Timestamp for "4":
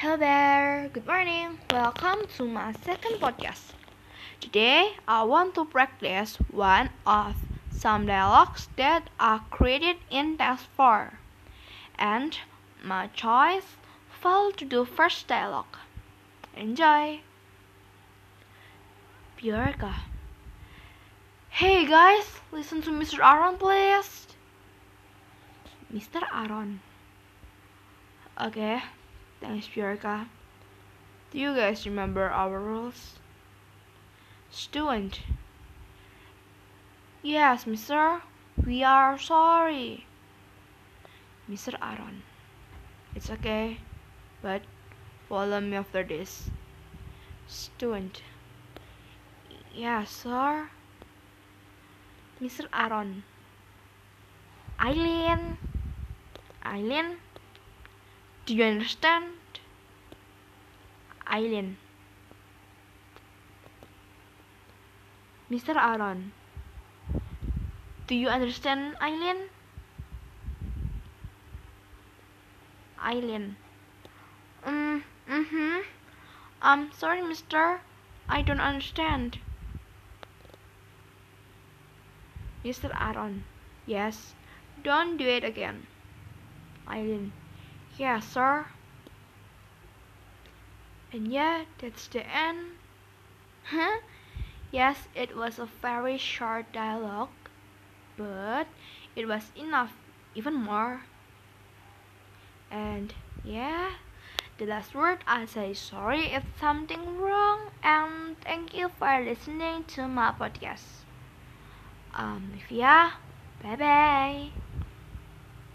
10.76-11.18